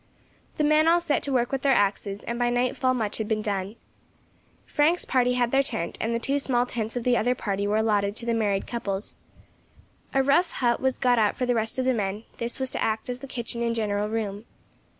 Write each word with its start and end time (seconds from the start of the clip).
The 0.57 0.63
men 0.63 0.87
all 0.87 0.99
set 0.99 1.21
to 1.21 1.31
work 1.31 1.51
with 1.51 1.61
their 1.61 1.75
axes, 1.75 2.23
and 2.23 2.39
by 2.39 2.49
nightfall 2.49 2.95
much 2.95 3.19
had 3.19 3.27
been 3.27 3.43
done. 3.43 3.75
Frank's 4.65 5.05
party 5.05 5.33
had 5.33 5.51
their 5.51 5.61
tent, 5.61 5.95
and 6.01 6.11
the 6.11 6.17
two 6.17 6.39
small 6.39 6.65
tents 6.65 6.95
of 6.95 7.03
the 7.03 7.15
other 7.15 7.35
party 7.35 7.67
were 7.67 7.77
allotted 7.77 8.15
to 8.15 8.25
the 8.25 8.33
married 8.33 8.65
couples. 8.65 9.17
A 10.15 10.23
rough 10.23 10.53
hut 10.53 10.81
was 10.81 10.97
got 10.97 11.19
up 11.19 11.35
for 11.35 11.45
the 11.45 11.53
rest 11.53 11.77
of 11.77 11.85
the 11.85 11.93
men; 11.93 12.23
this 12.39 12.57
was 12.59 12.71
to 12.71 12.81
act 12.81 13.11
as 13.11 13.19
the 13.19 13.27
kitchen 13.27 13.61
and 13.61 13.75
general 13.75 14.09
room. 14.09 14.45